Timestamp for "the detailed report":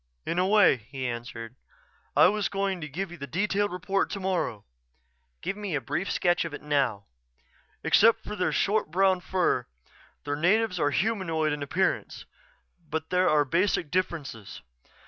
3.19-4.09